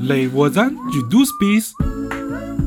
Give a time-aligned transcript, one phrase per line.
[0.00, 1.72] Le s voisin du douceur，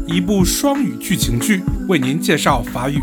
[0.06, 3.00] 一部双语剧情剧，为您介绍法语。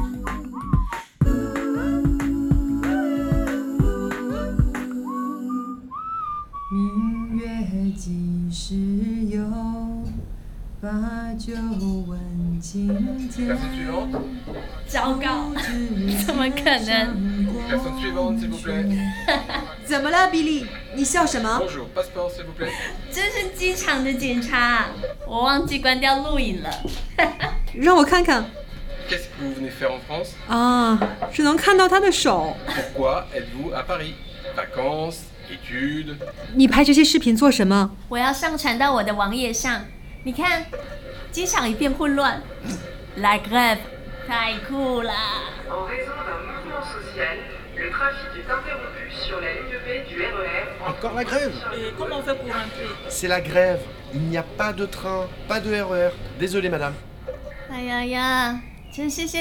[6.71, 8.13] 明月几
[8.53, 8.75] 时
[9.35, 9.43] 有，
[10.79, 10.91] 把
[11.39, 11.55] 酒
[12.07, 12.21] 问
[12.61, 12.87] 青
[13.35, 13.57] 天。
[14.87, 15.53] 糟糕，
[16.27, 17.49] 怎么可能？
[19.87, 20.67] 怎么了，比利？
[20.95, 21.61] 你笑什么？
[23.11, 24.87] 这 是机场的警察，
[25.27, 26.71] 我忘记关掉录影了。
[27.75, 28.45] 让我看看。
[30.47, 31.01] 啊，
[31.33, 32.55] 只能看到他的手。
[36.55, 37.93] 你拍这些视频做什么？
[38.11, 39.87] 我要上传到我的网页上。
[40.25, 40.67] 你看，
[41.31, 42.43] 机场一片混乱。
[44.29, 45.11] 太酷了。
[50.99, 51.53] encore la grève.
[51.97, 53.81] comment on fait pour rentrer C'est la grève.
[54.15, 56.09] Il n'y a pas de train, pas de RER.
[56.11, 56.95] E Désolée, madame.
[57.73, 58.57] Aïe, aïe, aïe.
[58.91, 59.37] Je suis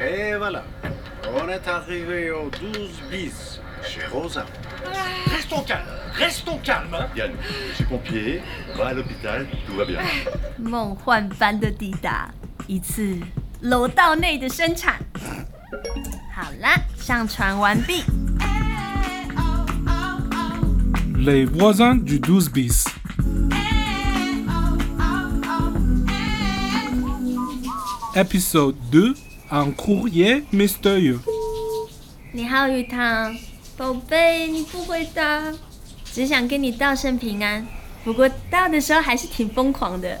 [0.00, 0.62] Et voilà.
[1.34, 4.46] On est arrivé au 12 bis chez Rosa.
[5.34, 5.80] Restons calmes,
[6.12, 6.96] restons calmes.
[7.16, 7.32] Yann, hein.
[7.70, 8.42] je suis pompier,
[8.76, 9.98] va à l'hôpital, tout va bien.
[10.60, 12.28] Mon Juan Fan de Dida,
[12.68, 13.16] 一次.
[13.60, 14.96] 楼道内的生产，
[16.34, 18.02] 好啦，上传完毕。
[21.18, 22.92] Les voisins du douze Un
[23.80, 24.00] mystérieux.
[24.12, 25.06] Nihao
[27.22, 29.14] bis, episode deux,
[29.50, 31.20] un courrier mystérieux。
[32.32, 33.34] 你好，鱼塘，
[33.76, 35.44] 宝贝，你不回答，
[36.12, 37.66] 只想跟你道声平安。
[38.04, 40.20] 不过到的时候还是挺疯狂的。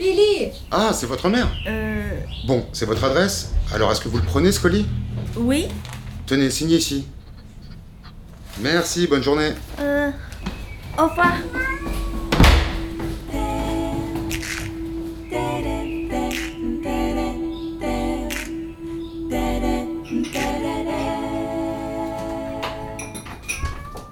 [0.00, 2.20] Billy Ah, c'est votre mère Euh.
[2.46, 3.52] Bon, c'est votre adresse.
[3.70, 4.86] Alors, est-ce que vous le prenez, ce colis
[5.36, 5.68] Oui
[6.26, 7.06] Tenez, signez ici.
[8.62, 9.50] Merci, bonne journée.
[9.78, 10.10] Euh.
[10.98, 11.34] Au revoir.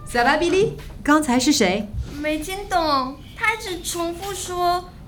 [0.05, 0.73] Ça va, Billy
[1.03, 1.85] 刚才是谁？
[2.21, 4.85] 没听懂，他一直重复说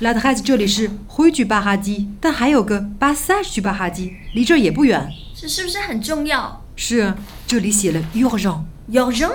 [0.00, 5.06] l i t t h 这里是灰居巴哈基，但还有个巴萨居巴哈基，离这儿也不远。
[5.38, 6.64] 这是不是很重要？
[6.74, 7.12] 是，
[7.46, 9.30] 这里写了 u r g e n o urgent，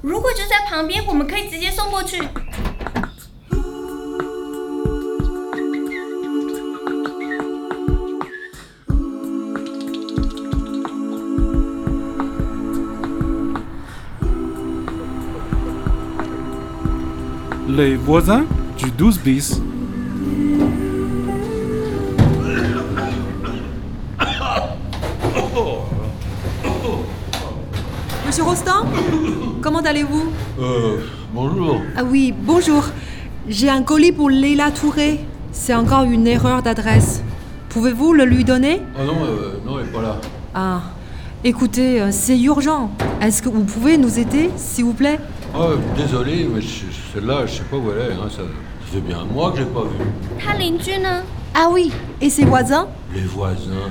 [0.00, 2.18] 如果就在旁边，我们可以直接送过去。
[17.70, 18.46] Les voisins
[18.96, 19.60] du bis。
[28.40, 28.86] Monsieur Rostand
[29.60, 30.26] Comment allez-vous
[30.60, 30.98] Euh.
[31.34, 31.78] Bonjour.
[31.96, 32.84] Ah oui, bonjour.
[33.48, 35.18] J'ai un colis pour Leila Touré.
[35.50, 37.20] C'est encore une erreur d'adresse.
[37.70, 40.16] Pouvez-vous le lui donner Ah non, euh, non, elle n'est pas là.
[40.54, 40.80] Ah.
[41.42, 42.92] Écoutez, euh, c'est urgent.
[43.20, 45.18] Est-ce que vous pouvez nous aider, s'il vous plaît
[45.52, 46.60] Ah, désolé, mais
[47.12, 48.14] celle-là, je sais pas où elle est.
[48.14, 48.42] Hein, ça,
[49.00, 49.82] bien moi mois que je n'ai pas
[50.60, 51.00] vu
[51.56, 51.90] Ah oui,
[52.20, 53.90] et ses voisins Les voisins.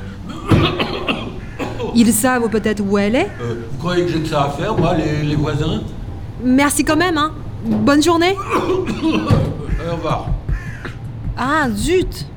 [1.95, 4.75] Ils savent peut-être où elle est euh, Vous croyez que j'ai que ça à faire,
[4.75, 5.81] moi, les, les voisins
[6.43, 7.31] Merci quand même, hein.
[7.65, 8.35] Bonne journée.
[8.55, 10.27] Au revoir.
[11.37, 12.27] Ah, zut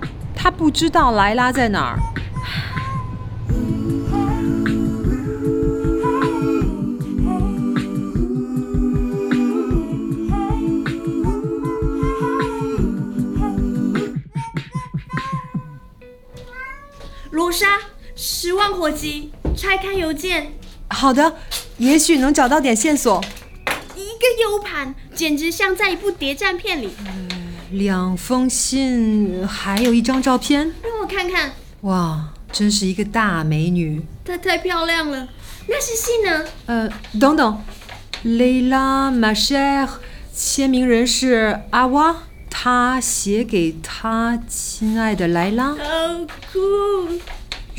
[0.94, 1.52] Laila
[17.32, 17.66] Rosa,
[18.16, 19.30] 十万火急！
[19.60, 20.50] 拆开邮件，
[20.88, 21.36] 好的，
[21.76, 23.22] 也许能找到点线索。
[23.94, 26.88] 一个 U 盘，简直像在一部谍战片里。
[27.70, 31.52] 两封信，还有一张照片，让我看看。
[31.82, 34.00] 哇，真是一个大美女！
[34.24, 35.28] 她太漂亮了。
[35.66, 36.44] 那是信呢？
[36.64, 36.88] 呃，
[37.20, 37.60] 等等，
[38.22, 39.86] 莱拉·马歇尔，
[40.34, 42.16] 签名人是阿娃，
[42.48, 45.66] 她写给她亲爱的莱拉。
[45.66, 45.78] 好
[46.50, 46.58] 酷。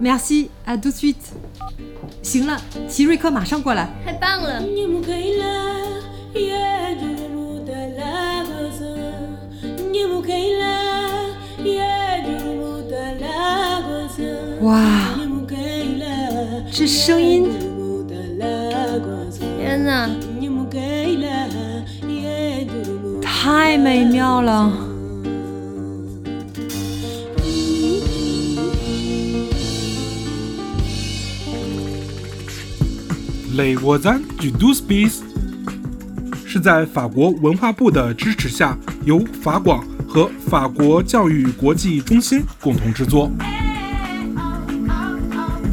[0.00, 1.32] Merci à tout de suite。
[2.22, 2.56] 行了，
[2.88, 3.88] 奇瑞克马上过来。
[4.04, 4.62] 太棒了！
[14.62, 14.80] 哇，
[16.72, 17.48] 这声音，
[19.60, 20.08] 天哪，
[23.22, 24.89] 太美妙了！
[33.62, 43.30] 《Les v o i s i n j d u n e i s e 是在法国文化部的支持下，由法广和法国教育国际中心共同制作。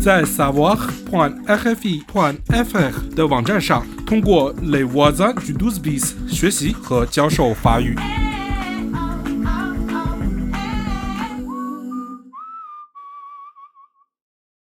[0.01, 1.44] 在 savoir.fr
[3.16, 6.30] 的网站上，通过《Les v o i s i n j d u n e i s e
[6.30, 7.95] 学习和教授法语。